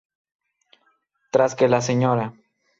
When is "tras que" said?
1.29-1.67